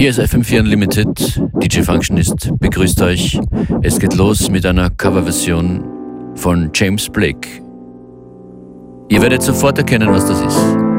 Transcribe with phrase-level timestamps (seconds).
[0.00, 1.42] Hier ist FM4 Unlimited.
[1.62, 3.38] DJ Functionist begrüßt euch.
[3.82, 5.84] Es geht los mit einer Coverversion
[6.36, 7.46] von James Blake.
[9.10, 10.89] Ihr werdet sofort erkennen, was das ist.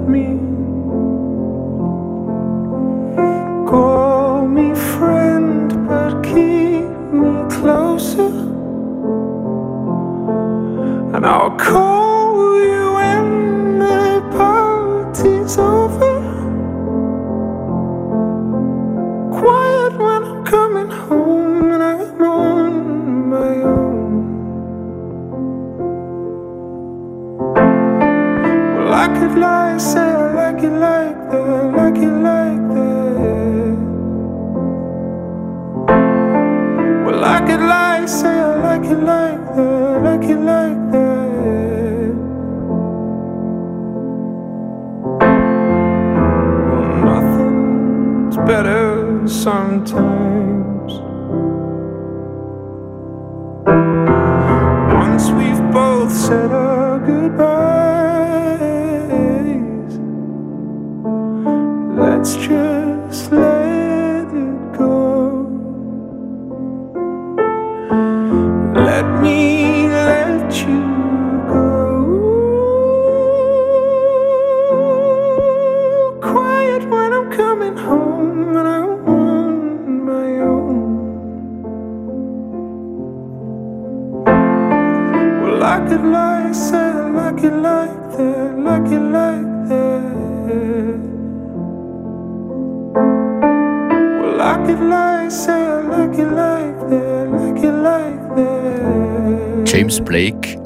[0.00, 0.49] with me.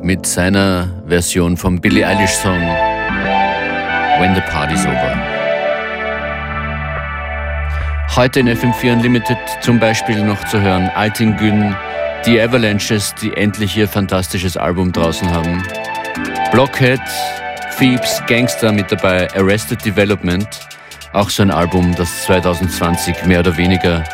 [0.03, 2.61] Mit seiner Version vom Billie Eilish Song
[4.19, 5.17] When the Party's Over.
[8.17, 11.75] Heute in FM4 Unlimited zum Beispiel noch zu hören Altin Gün,
[12.25, 15.63] die Avalanches, die endlich ihr fantastisches Album draußen haben.
[16.53, 17.01] Blockhead,
[17.71, 20.49] Phoebes, Gangster mit dabei, Arrested Development,
[21.13, 24.05] auch so ein Album, das 2020 mehr oder weniger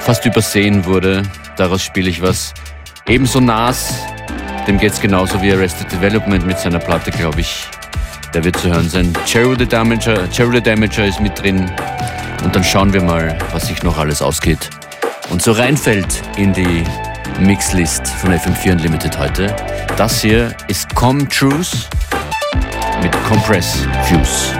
[0.00, 1.22] fast übersehen wurde.
[1.56, 2.52] Daraus spiele ich was.
[3.06, 3.94] Ebenso Nas,
[4.70, 7.66] dem geht es genauso wie Arrested Development mit seiner Platte, glaube ich.
[8.32, 9.12] Der wird zu hören sein.
[9.26, 11.68] Cherry the Damager, Cherry the Damager ist mit drin.
[12.44, 14.70] Und dann schauen wir mal, was sich noch alles ausgeht.
[15.30, 16.84] Und so reinfällt in die
[17.40, 19.56] Mixlist von FM4 Unlimited heute.
[19.96, 21.88] Das hier ist Com Truth
[23.02, 24.59] mit Compress Fuse.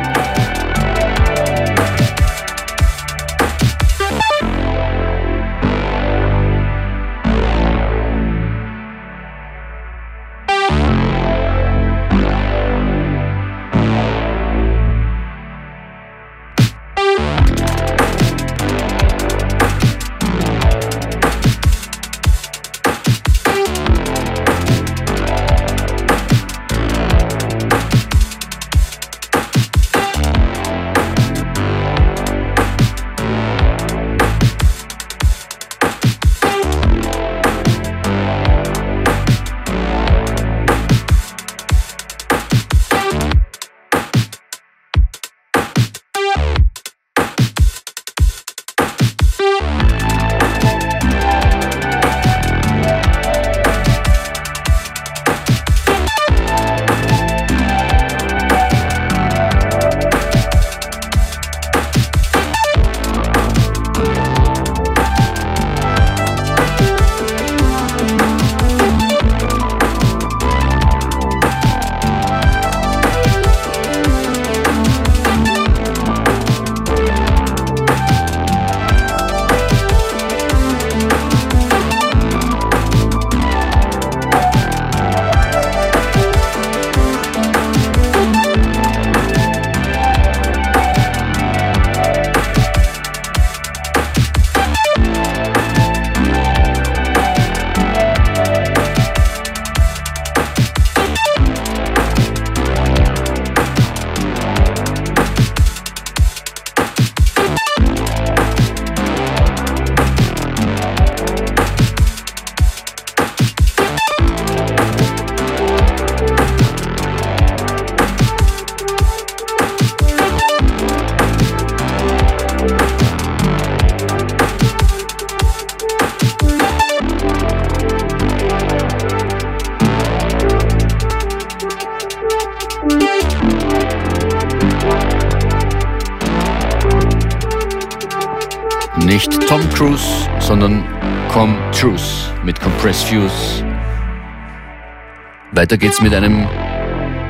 [145.61, 146.49] Weiter geht's mit einem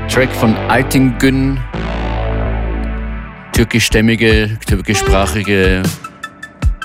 [0.09, 1.59] Track von Alting Gün,
[3.53, 5.83] türkischstämmige, türkischsprachige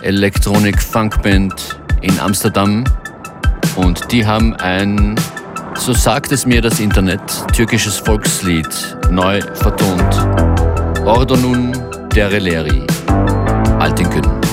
[0.01, 2.83] Elektronik-Funkband in Amsterdam.
[3.75, 5.13] Und die haben ein,
[5.75, 7.21] so sagt es mir das Internet,
[7.53, 10.15] türkisches Volkslied neu vertont.
[11.05, 11.73] Ordonun
[12.15, 12.87] Dereleri,
[13.77, 14.44] Altingün.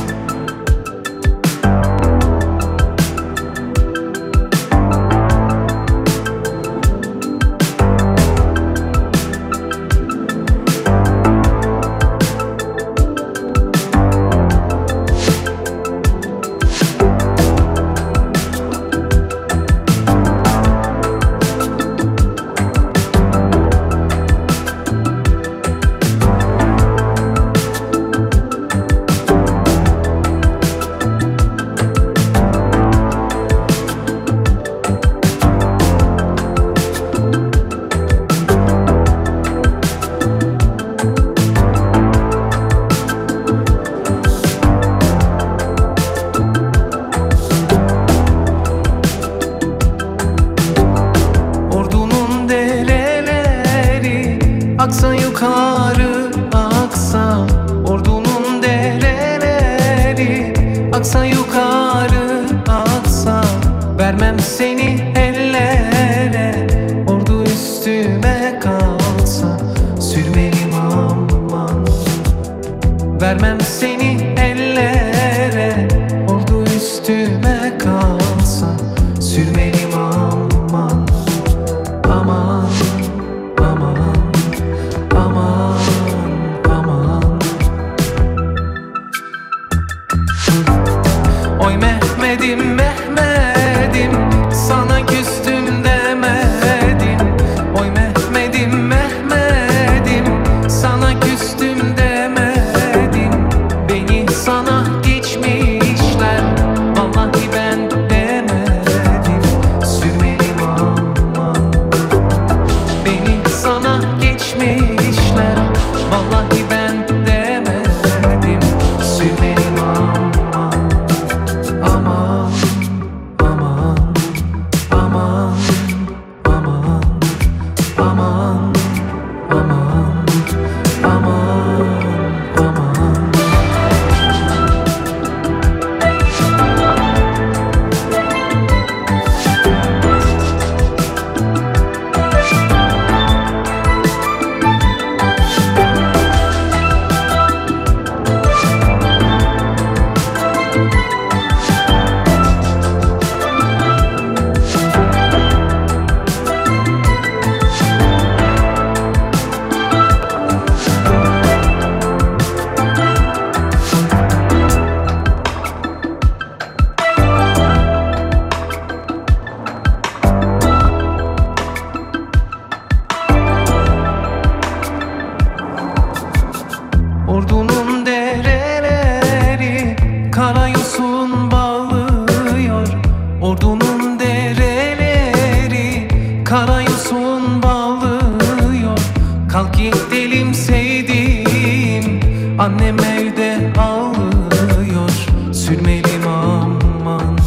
[190.13, 192.21] Delim sevdim
[192.59, 195.11] Annem evde ağlıyor
[195.53, 197.39] Sürmelim aman.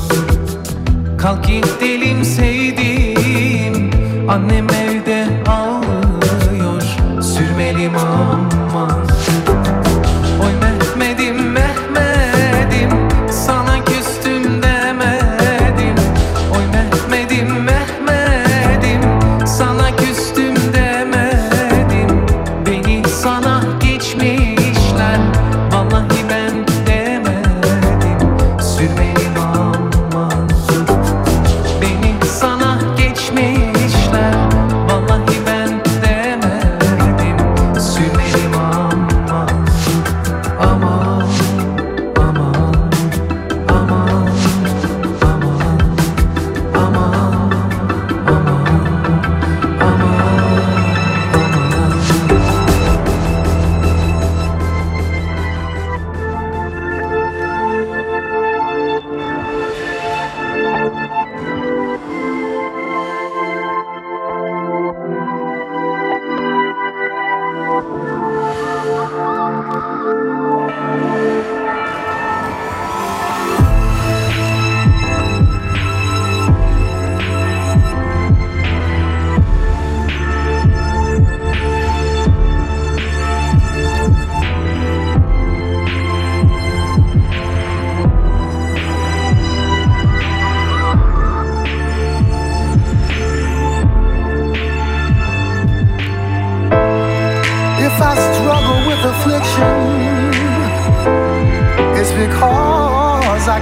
[1.17, 1.81] Kalk git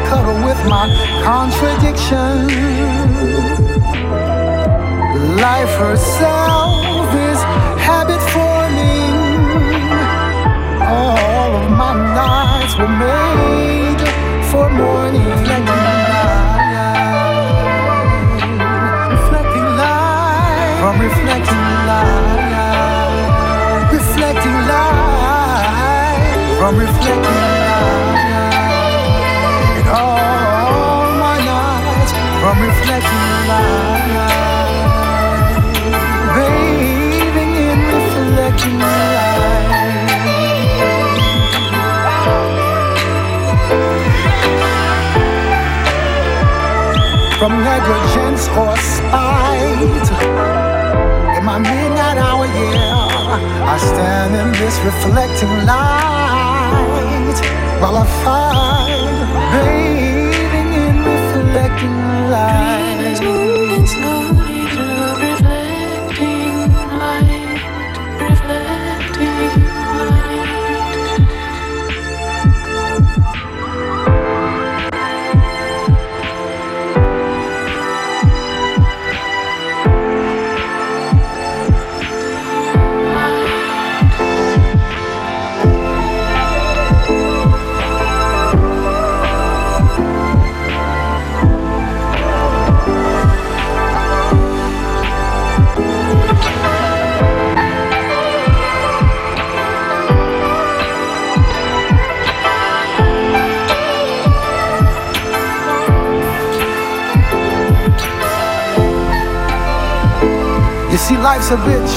[0.09, 0.85] cuddle with my
[1.23, 2.47] contradiction.
[5.37, 7.39] Life herself is
[7.87, 9.13] habit forming.
[10.81, 14.01] All of my nights were made
[14.49, 15.27] for morning.
[19.13, 23.29] Reflecting light, from reflecting light,
[23.91, 28.12] reflecting light, from reflecting.
[47.43, 50.07] From negligence or spite.
[51.37, 57.37] In my midnight hour, yeah, I stand in this reflecting light
[57.81, 59.15] while I find
[59.51, 61.97] bathing in reflecting
[62.31, 62.73] light.
[111.53, 111.95] A bitch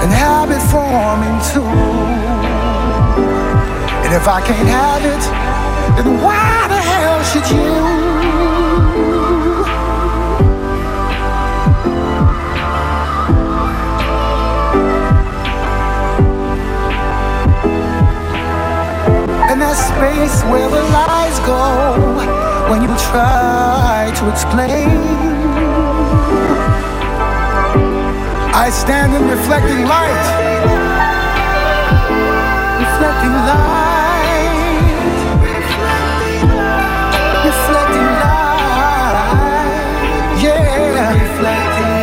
[0.00, 1.66] and habit forming too.
[4.04, 5.22] And if I can't have it,
[5.96, 7.72] then why the hell should you?
[19.50, 25.39] And that space where the lies go when you try to explain
[28.70, 30.26] I stand in reflecting light.
[32.78, 34.54] Reflecting light.
[37.46, 39.26] Reflecting light.
[40.40, 41.10] Yeah.
[41.18, 41.98] Reflecting.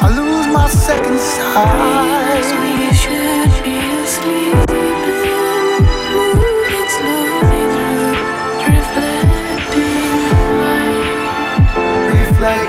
[0.00, 2.55] I lose my second sight.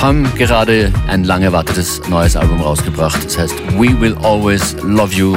[0.00, 3.22] haben gerade ein lang erwartetes neues Album rausgebracht.
[3.22, 5.36] Das heißt We Will Always Love You.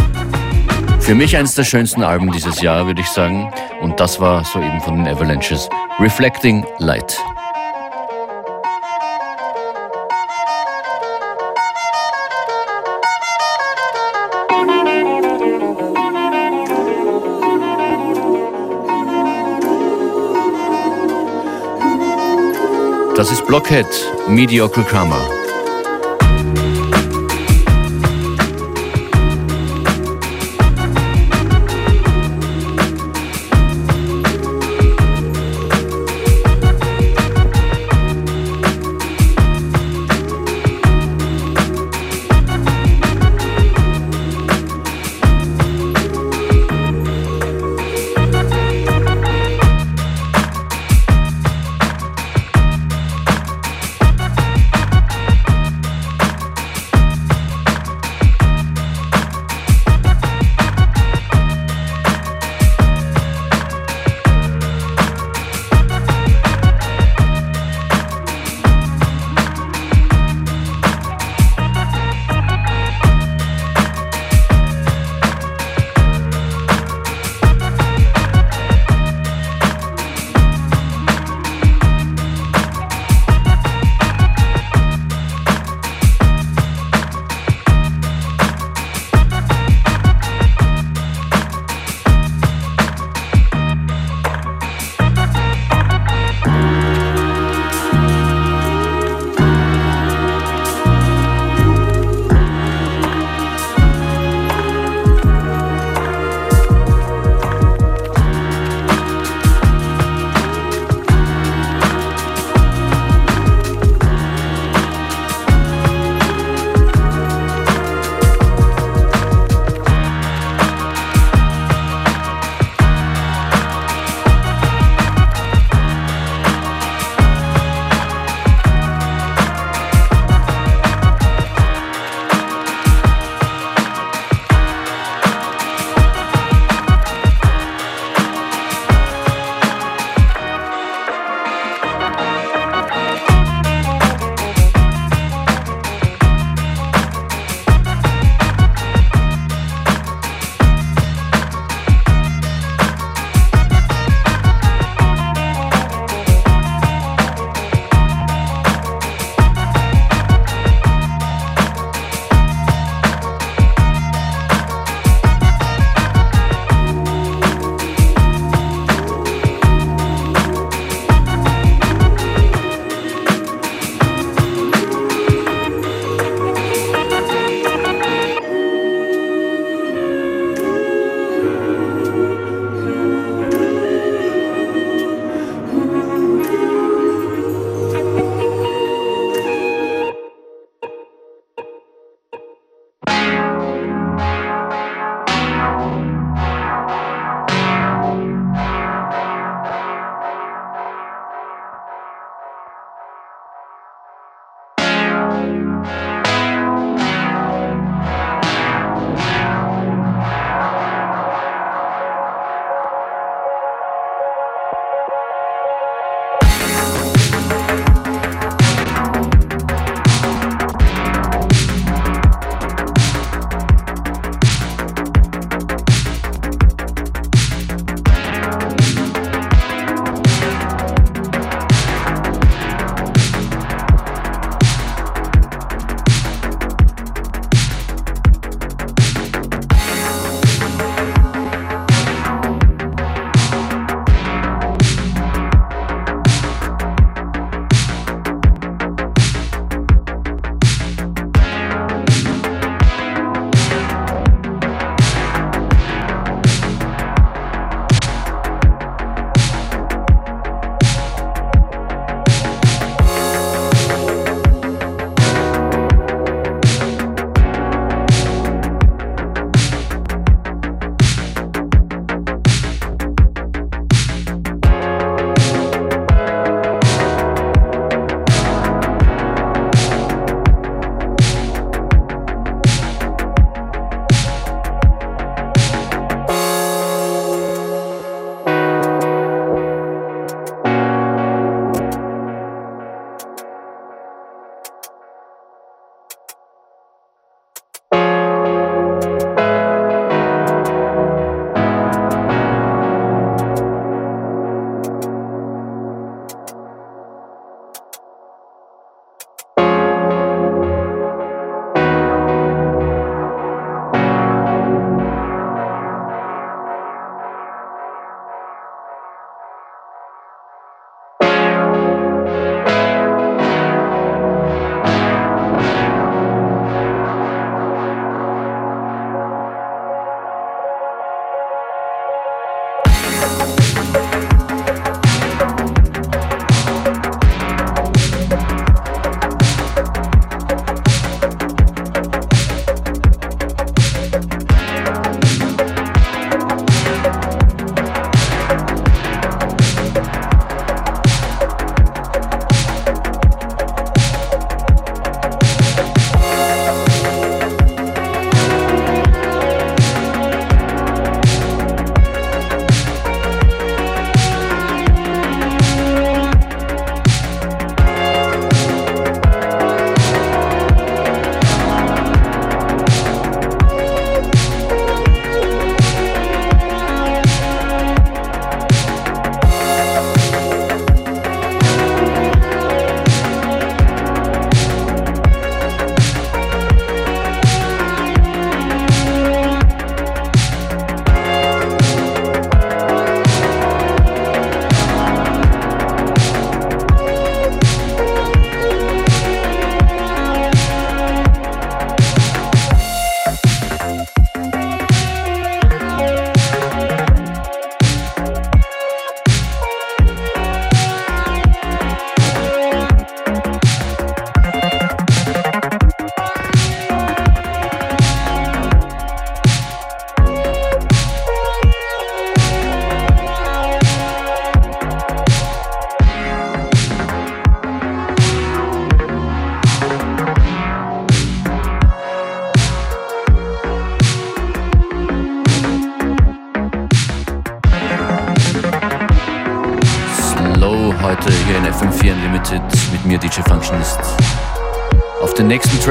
[1.02, 3.52] Für mich eines der schönsten Alben dieses Jahr, würde ich sagen.
[3.82, 5.68] Und das war soeben von den Avalanches.
[6.00, 7.18] Reflecting Light.
[23.24, 23.88] Das ist Blockhead,
[24.28, 25.43] Mediocre Karma.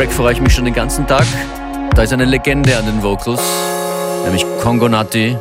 [0.02, 1.24] Track freue ich mich schon den ganzen Tag.
[1.94, 3.40] Da ist eine Legende an den Vocals,
[4.24, 5.38] nämlich Kongo Nati,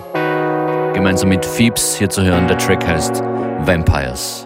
[0.93, 2.47] gemeinsam mit Phoebs hier zu hören.
[2.47, 3.23] Der Track heißt
[3.65, 4.45] Vampires.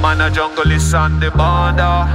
[0.00, 2.06] Man a jungle is on the border.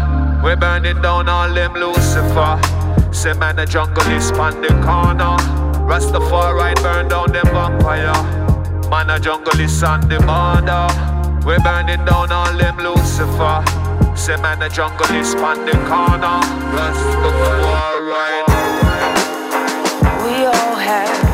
[0.44, 2.81] We burning down all them Lucifer.
[3.22, 5.38] Say man a jungle is on the corner.
[5.86, 8.18] Rastafari burn down them vampire.
[8.90, 10.88] Man a jungle is on the border.
[11.46, 13.64] We burning down all them Lucifer.
[14.16, 16.42] Say man a jungle is on the corner.
[16.74, 18.02] Rastafari.
[20.26, 21.31] We all have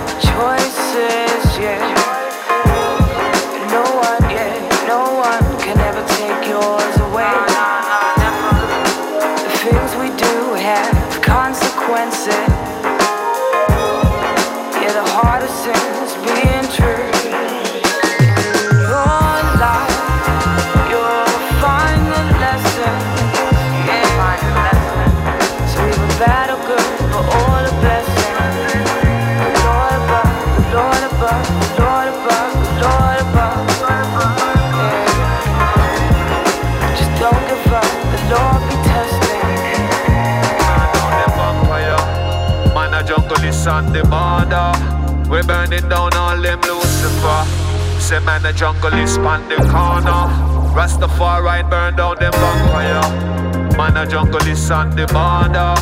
[43.67, 44.71] on the border.
[45.29, 47.45] We burning down all them Lucifer.
[47.99, 50.23] Say man, the jungle is on the corner.
[50.73, 53.77] Rastafari burn down them vampire.
[53.77, 55.75] Man, the jungle is on the border.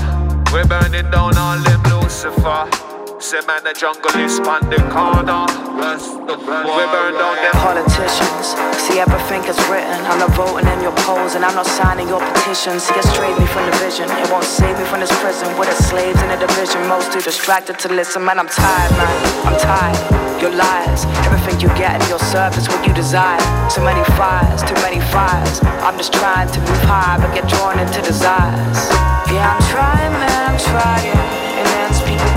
[0.53, 2.94] We burning down all them Lucifer.
[3.25, 5.49] Say man, the jungle is on the corner.
[5.49, 8.53] We burn down them politicians.
[8.77, 9.97] See everything is written.
[10.05, 12.85] I'm not voting in your polls and I'm not signing your petitions.
[12.85, 14.05] See, it strayed me from the vision.
[14.21, 16.85] It won't save me from this prison with the slaves in the division.
[16.85, 18.21] Most too distracted to listen.
[18.21, 19.17] Man, I'm tired, man.
[19.49, 19.97] I'm tired.
[20.37, 23.41] Your lies, everything you get in your service, what you desire.
[23.73, 25.65] Too many fires, too many fires.
[25.81, 28.85] I'm just trying to move high, but get drawn into desires.
[29.33, 30.53] Yeah, I'm trying, man.
[30.53, 31.44] I'm trying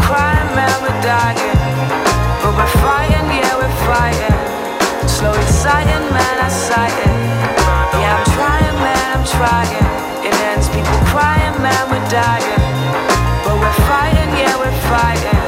[0.04, 1.58] crying, man, we're dying.
[2.42, 4.36] But we're fighting, yeah, we're fighting.
[6.12, 6.48] Man, I.
[8.00, 10.26] Yeah, I'm trying, man, I'm trying.
[10.26, 12.62] It ends people crying, man, we're dying.
[13.44, 15.47] But we're fighting, yeah, we're fighting.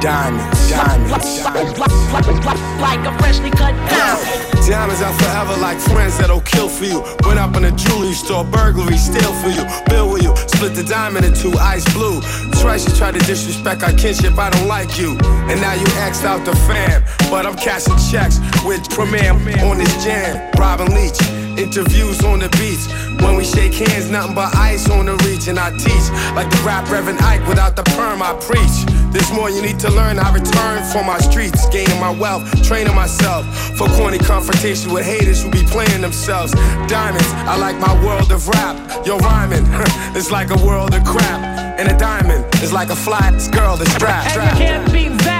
[0.00, 1.78] diamonds, diamonds, diamonds.
[1.78, 4.50] like a freshly cut diamond.
[4.66, 7.00] Diamonds are forever like friends that'll kill for you.
[7.26, 10.34] Went up in a jewelry store, burglary, steal for you, bill with you.
[10.36, 12.20] Split the diamond in two, ice blue.
[12.60, 15.18] Twice you tried to disrespect our kinship, I don't like you.
[15.50, 17.02] And now you axed out the fam.
[17.30, 20.50] But I'm cashing checks with Premier on this jam.
[20.56, 21.18] Robin Leach
[21.58, 22.84] interviews on the beach.
[23.22, 25.48] When we shake hands, nothing but ice on the reach.
[25.48, 28.76] And I teach like the rap Reverend Ike without the perm, I preach.
[29.12, 30.18] This more you need to learn.
[30.18, 35.42] I return for my streets, gaining my wealth, training myself for corny confrontation with haters
[35.42, 36.52] who be playing themselves.
[36.86, 39.06] Diamonds, I like my world of rap.
[39.06, 39.64] Yo, rhyming,
[40.16, 41.40] it's like a world of crap.
[41.78, 44.36] And a diamond is like a fly girl that's strapped.
[44.36, 45.39] And you can't beat that.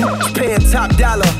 [0.00, 1.39] Paying top dollar.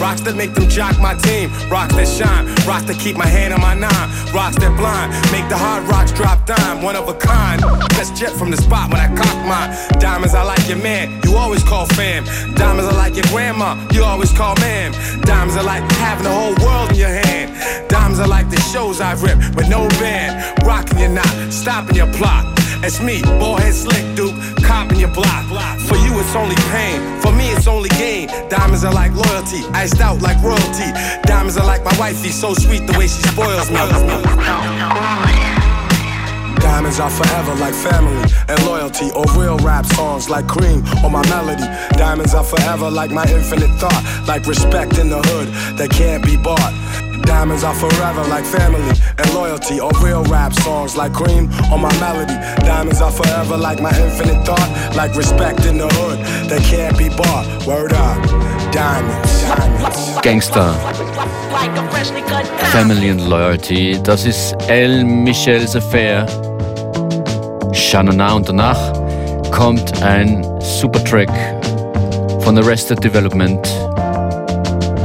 [0.00, 3.52] rocks that make them jock my team, rocks that shine, rocks that keep my hand
[3.52, 7.14] on my nine, rocks that blind, make the hard rocks drop dime, one of a
[7.14, 7.60] kind.
[7.90, 9.70] Best jet from the spot when I cock mine.
[10.00, 12.24] Diamonds, I like your man, you always call fam.
[12.54, 14.92] Diamonds, I like your grandma, you always call ma'am.
[15.22, 17.88] Diamonds are like having the whole world in your hand.
[17.88, 20.62] Diamonds are like the shows I've rip with no band.
[20.64, 22.59] Rocking your knot, stopping your plot.
[22.82, 25.44] It's me, head slick duke, copping your block.
[25.80, 27.20] For you, it's only pain.
[27.20, 28.28] For me, it's only gain.
[28.48, 30.88] Diamonds are like loyalty, iced out like royalty.
[31.24, 33.76] Diamonds are like my wifey, so sweet the way she spoils me.
[36.60, 41.22] Diamonds are forever like family and loyalty, or real rap songs like cream or my
[41.28, 41.66] melody.
[41.98, 46.38] Diamonds are forever like my infinite thought, like respect in the hood that can't be
[46.38, 46.72] bought.
[47.22, 51.92] Diamonds are forever like family and loyalty, or real rap songs like cream or my
[52.00, 52.34] melody.
[52.64, 57.08] Diamonds are forever like my infinite thought, like respect in the hood that can't be
[57.08, 57.46] bought.
[57.66, 58.22] Word up,
[58.72, 60.20] diamonds, diamonds.
[60.22, 60.72] Gangster.
[62.72, 66.26] Family and Loyalty, das ist El Michel's Affair.
[67.72, 68.92] Shanana und danach
[69.50, 71.30] kommt ein Supertrack
[72.42, 73.66] von Arrested Development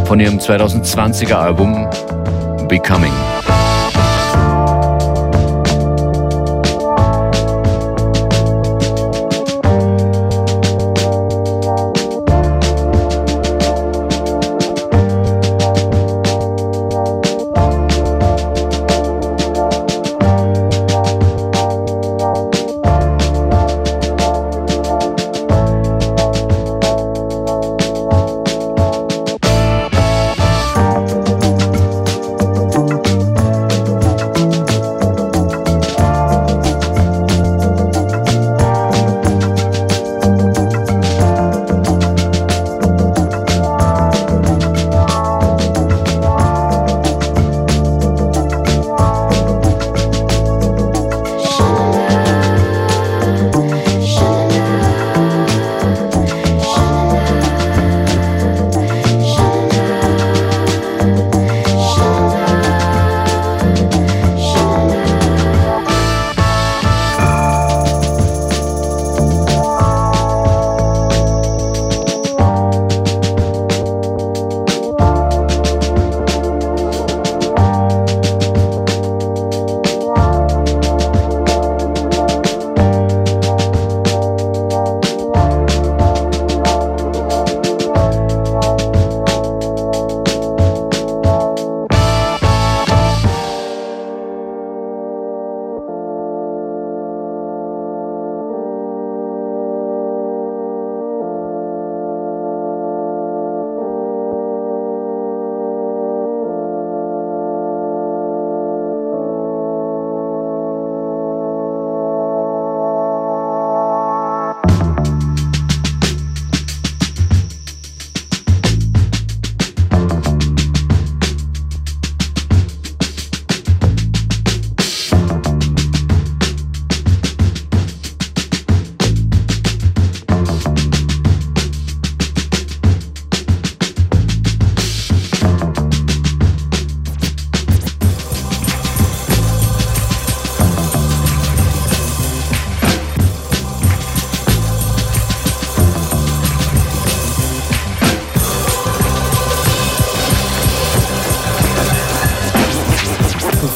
[0.05, 1.89] von ihrem 2020er Album
[2.67, 3.34] Becoming.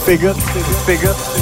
[0.10, 1.39] pegando, pegando, pegando.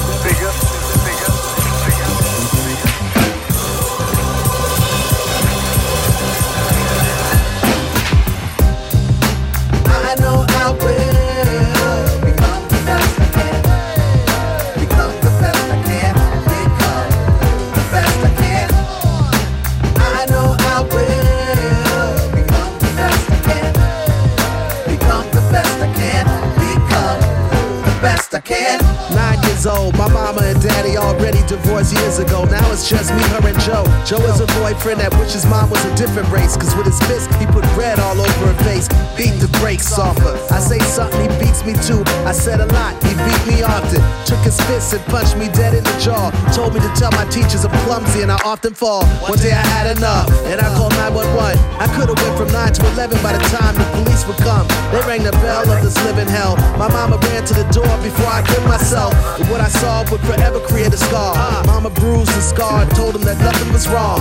[34.08, 34.24] Joe.
[34.24, 36.60] Is a boyfriend that wishes mine was a different race.
[36.60, 38.92] Cause with his fist, he put red all over her face.
[39.16, 40.36] Beat the brakes off her.
[40.52, 42.04] I say something, he beats me too.
[42.28, 44.04] I said a lot, he beat me often.
[44.28, 46.36] Took his fist and punched me dead in the jaw.
[46.52, 49.08] Told me to tell my teachers I'm clumsy and I often fall.
[49.24, 51.56] One day I had enough and I called 911.
[51.80, 54.68] I could've went from 9 to 11 by the time the police would come.
[54.92, 56.60] They rang the bell of this living hell.
[56.76, 59.16] My mama ran to the door before I killed myself.
[59.40, 61.32] And what I saw would forever create a scar.
[61.72, 64.20] Mama bruised and scarred, told him that nothing was wrong.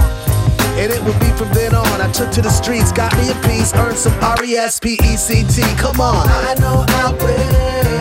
[0.76, 2.00] And it would be from then on.
[2.00, 4.98] I took to the streets, got me a piece, earned some R E S P
[5.02, 5.62] E C T.
[5.76, 6.26] Come on.
[6.28, 7.95] I know I will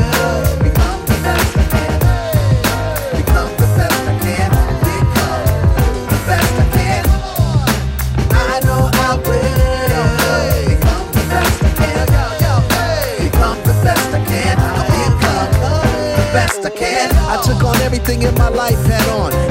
[17.96, 19.46] everything in my life had on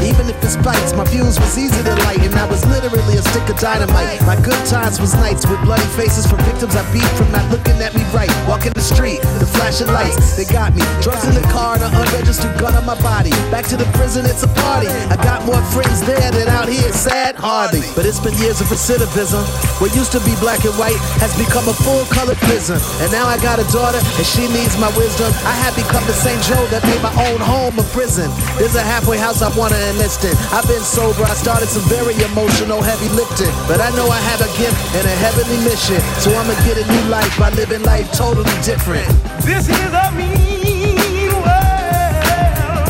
[0.45, 0.93] the spikes.
[0.93, 4.21] My views was easy to light, and I was literally a stick of dynamite.
[4.29, 7.81] My good times was nights with bloody faces from victims I beat from not looking
[7.81, 8.31] at me right.
[8.45, 10.85] Walking the street, the flashing lights, they got me.
[11.01, 13.33] Drugs in the car and an unregistered gun on my body.
[13.49, 14.89] Back to the prison, it's a party.
[15.09, 17.81] I got more friends there than out here, sad hardly.
[17.97, 19.41] But it's been years of recidivism.
[19.81, 22.77] What used to be black and white has become a full color prison.
[23.01, 25.33] And now I got a daughter, and she needs my wisdom.
[25.49, 28.29] I have become the same Joe that made my own home a prison.
[28.59, 30.37] There's a halfway house I wanna enlist in.
[30.53, 33.53] I've been sober, I started some very emotional heavy lifting.
[33.67, 36.01] But I know I have a gift and a heavenly mission.
[36.23, 39.07] So I'ma get a new life by living life totally different.
[39.43, 42.85] This is a mean world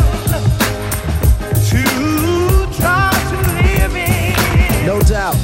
[1.70, 1.82] to
[2.76, 4.86] try to live in.
[4.86, 5.36] No doubt.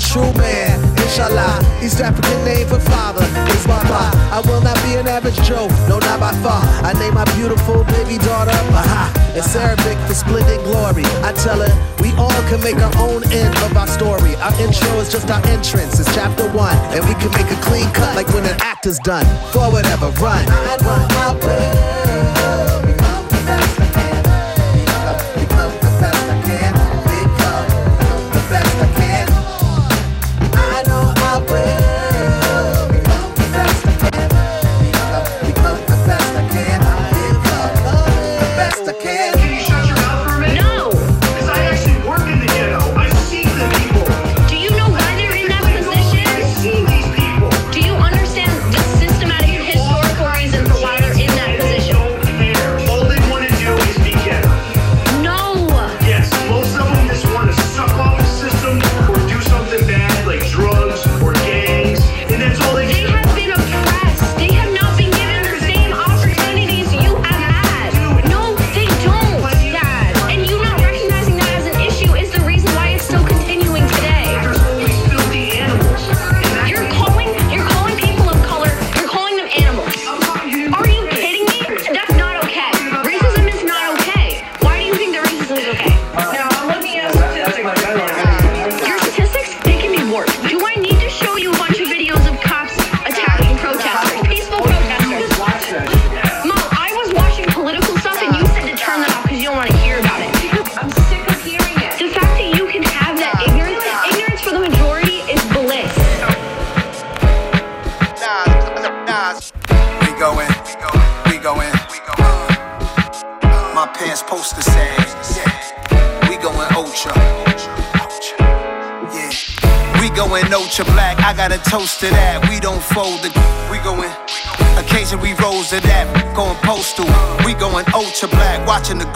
[0.00, 1.60] True man, inshallah.
[1.84, 4.10] East African name for father is Baba.
[4.32, 6.62] I will not be an average Joe, no, not by far.
[6.82, 9.12] I name my beautiful baby daughter Baha.
[9.36, 11.04] It's Arabic for splendid glory.
[11.22, 14.34] I tell her we all can make our own end of our story.
[14.40, 16.76] Our intro is just our entrance, it's chapter one.
[16.96, 19.26] And we can make a clean cut like when an actor's done.
[19.52, 20.44] Forward ever run.
[20.48, 21.10] I my.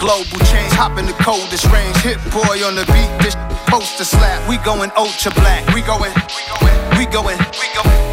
[0.05, 0.68] Global change.
[0.76, 1.96] Hopping the coldest range.
[2.05, 3.09] Hit-Boy on the beat.
[3.24, 3.32] This
[3.72, 4.36] poster slap.
[4.44, 5.64] We going ultra black.
[5.72, 6.12] We going.
[6.36, 6.76] We going.
[7.00, 7.40] We going.
[7.57, 8.05] We going.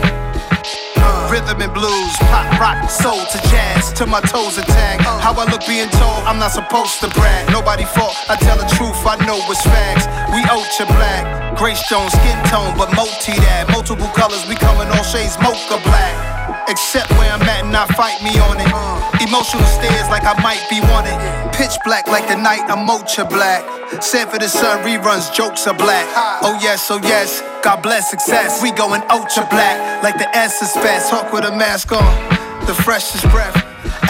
[1.27, 4.99] rhythm and blues, pop, rock, soul to jazz, till my toes attack.
[5.19, 7.51] How I look being told I'm not supposed to brag.
[7.51, 10.07] Nobody fault, I tell the truth, I know it's facts.
[10.31, 13.67] We ultra black, gray stone, skin tone, but multi that.
[13.71, 16.40] Multiple colors, we come in all shades, mocha black.
[16.71, 18.71] Except where I'm at and not fight me on it.
[19.19, 21.19] Emotional stares like I might be wanted.
[21.51, 23.61] Pitch black like the night, I'm ultra black.
[24.01, 26.07] Sanford and Son reruns, jokes are black.
[26.41, 28.63] Oh yes, oh yes, God bless success.
[28.63, 31.11] We going ultra black like the S is fast.
[31.11, 33.60] Hawk with a mask on, the freshest breath.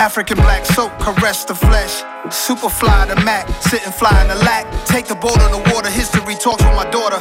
[0.01, 2.01] African black soap caress the flesh.
[2.33, 4.65] Super fly the Mac, sitting fly in the lack.
[4.87, 7.19] Take the boat on the water, history talks with my daughter.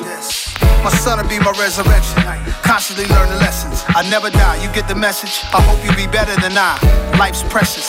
[0.82, 2.22] My son'll be my resurrection.
[2.62, 3.84] Constantly learning lessons.
[3.88, 5.44] I never die, you get the message.
[5.52, 6.80] I hope you be better than I.
[7.18, 7.86] Life's precious.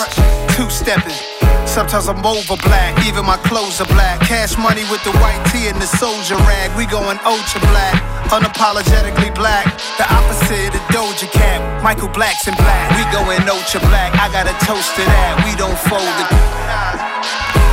[0.58, 1.41] Two stepping.
[1.72, 4.20] Sometimes I'm over black, even my clothes are black.
[4.28, 6.68] Cash money with the white tee and the soldier rag.
[6.76, 7.96] We going ultra black,
[8.28, 9.72] unapologetically black.
[9.96, 11.64] The opposite of Doja Cat.
[11.80, 12.92] Michael Black's in black.
[13.00, 14.12] We going ultra black.
[14.20, 15.48] I got a toast to that.
[15.48, 16.28] We don't fold it.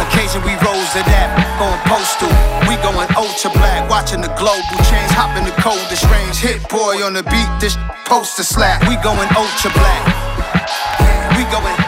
[0.07, 2.31] Occasion we rose to that, going postal.
[2.71, 5.11] We going ultra black, watching the global change.
[5.19, 6.39] Hop in the coldest range.
[6.39, 7.75] Hit-Boy on the beat, this
[8.07, 8.87] poster slap.
[8.87, 10.03] We going ultra black.
[11.35, 11.88] We going.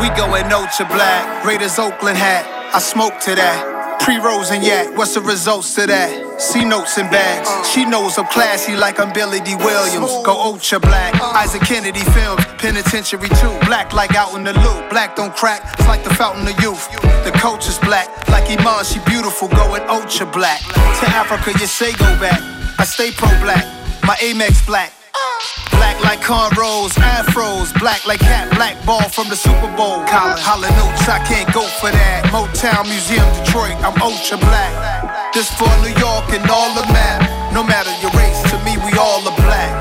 [0.00, 1.44] We going ultra black.
[1.44, 2.44] Raiders Oakland hat.
[2.74, 3.98] I smoke to that.
[4.00, 6.40] Pre-rolls and yak, what's the results to that?
[6.40, 7.48] See notes and bags.
[7.70, 10.12] She knows I'm classy like I'm Billy Dee Williams.
[10.22, 11.14] Go ultra black.
[11.34, 13.56] Isaac Kennedy films, penitentiary too.
[13.66, 14.90] Black like out in the loop.
[14.90, 16.86] Black don't crack, it's like the fountain of youth.
[17.24, 20.60] The coach is black, like Iman, she beautiful, going ultra black.
[20.60, 22.40] To Africa, you say go back.
[22.78, 23.64] I stay pro black,
[24.04, 24.92] my Amex black.
[25.76, 30.00] Black like cornrows, afros, black like cat, black ball from the Super Bowl.
[30.08, 32.24] Holla notes, I can't go for that.
[32.32, 34.72] Motown Museum, Detroit, I'm ultra black.
[35.32, 37.22] This for New York and all the map.
[37.52, 39.72] No matter your race, to me we all are black.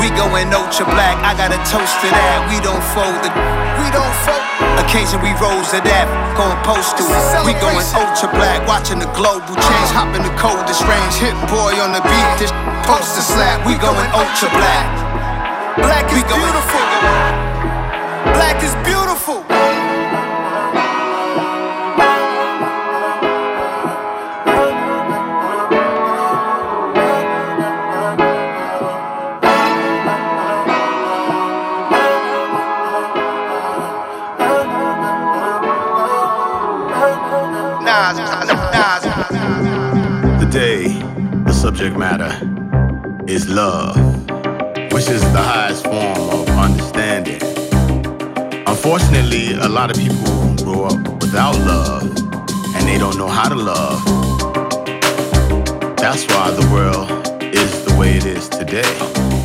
[0.00, 2.38] We going ultra black, I got a toast to that.
[2.48, 3.30] We don't fold the,
[3.82, 4.47] we don't fold.
[4.78, 6.06] Occasion we rose to that,
[6.38, 7.04] going postal.
[7.44, 9.88] We going ultra black, watching the global change.
[9.92, 12.54] Hop in the coldest range, hit boy on the beat, this
[12.86, 13.66] poster slap.
[13.66, 14.86] We going ultra black.
[15.82, 16.84] Black is beautiful.
[18.32, 19.57] Black is beautiful.
[41.68, 42.32] Subject matter
[43.28, 43.94] is love,
[44.90, 47.42] which is the highest form of understanding.
[48.66, 52.04] Unfortunately, a lot of people grow up without love
[52.74, 54.02] and they don't know how to love.
[55.98, 57.10] That's why the world
[57.54, 59.37] is the way it is today.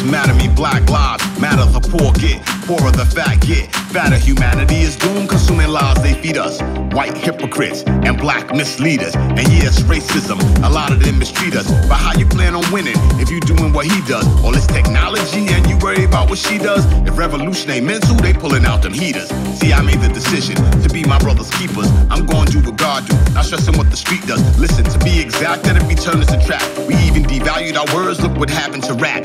[0.00, 1.66] Lives matter me, black lives matter.
[1.66, 4.16] The poor get poorer, the fat get fatter.
[4.16, 6.62] Humanity is doomed, consuming lies they feed us.
[6.94, 9.14] White hypocrites and black misleaders.
[9.14, 11.70] And yes, racism, a lot of them mistreat us.
[11.86, 14.26] But how you plan on winning if you doing what he does?
[14.42, 16.86] All this technology and you worry about what she does?
[17.06, 19.28] If revolution ain't mental, they pulling out them heaters.
[19.60, 21.90] See, I made the decision to be my brother's keepers.
[22.08, 24.40] I'm going to do what God do, not stressing what the street does.
[24.58, 27.94] Listen, to be exact, that if we turn this a trap, we even devalued our
[27.94, 28.18] words.
[28.22, 29.24] Look what happened to rap.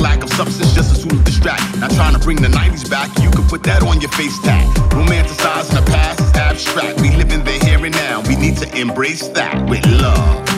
[0.00, 1.78] Lack of substance just as soon as distract.
[1.78, 4.66] Not trying to bring the 90s back, you can put that on your face tag.
[4.90, 7.00] Romanticizing the past is abstract.
[7.00, 8.22] We live in the here and now.
[8.22, 9.84] We need to embrace that with.
[9.86, 10.48] Love.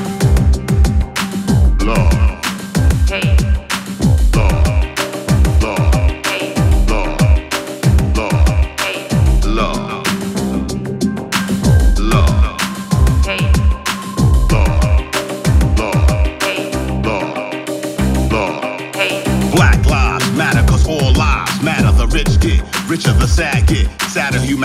[1.83, 2.32] Love.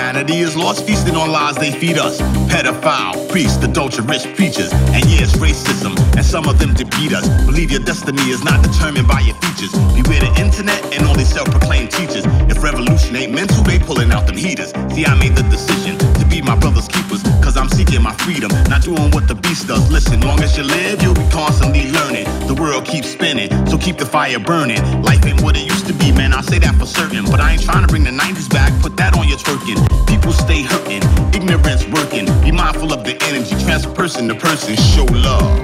[0.07, 2.21] Humanity is lost feasting on lies they feed us.
[2.47, 4.71] Pedophile, priests, adulterous preachers.
[4.95, 7.27] And yes, racism, and some of them defeat us.
[7.45, 9.73] Believe your destiny is not determined by your features.
[9.99, 12.23] Beware the internet and all these self-proclaimed teachers.
[12.47, 14.71] If revolution ain't mental, they pulling out them heaters.
[14.95, 17.21] See, I made the decision to be my brother's keepers.
[17.43, 19.91] Cause I'm seeking my freedom, not doing what the beast does.
[19.91, 22.23] Listen, long as you live, you'll be constantly learning.
[22.47, 24.79] The world keeps spinning, so keep the fire burning.
[25.01, 26.33] Life ain't what it used to be, man.
[26.33, 27.25] I say that for certain.
[27.25, 29.96] But I ain't trying to bring the 90s back, put that on your twerking.
[30.05, 32.25] People stay hurting, ignorance working.
[32.41, 35.59] Be mindful of the energy, transfer person to person, show love.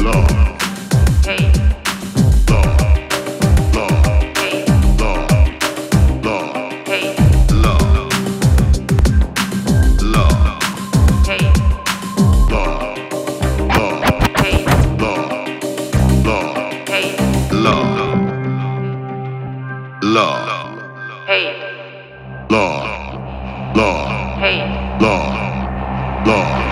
[0.00, 0.55] Love.
[26.36, 26.65] Lord.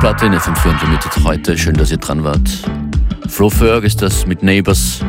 [0.00, 1.58] Platte in FM4 Unlimited heute.
[1.58, 2.48] Schön, dass ihr dran wart.
[3.28, 5.00] Flo Ferg ist das mit Neighbors.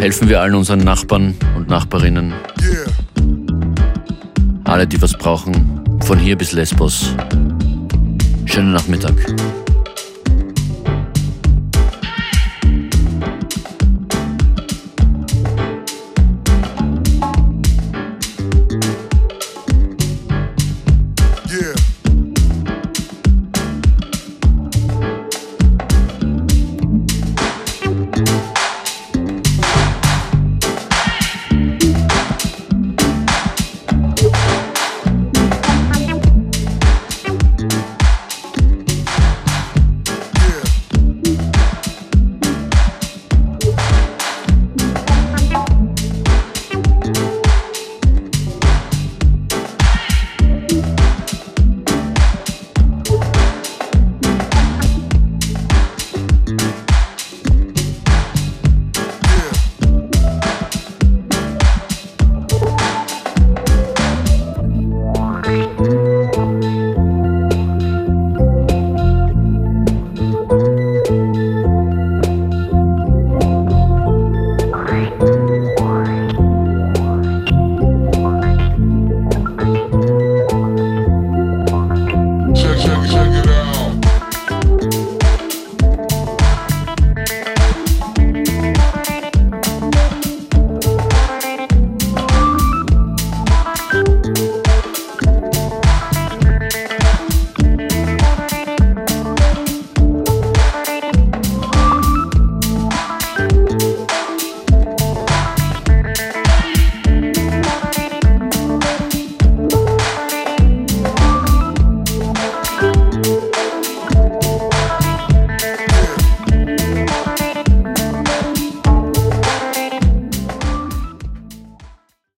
[0.00, 2.32] Helfen wir allen unseren Nachbarn und Nachbarinnen.
[4.64, 7.14] Alle, die was brauchen, von hier bis Lesbos.
[8.46, 9.14] Schönen Nachmittag.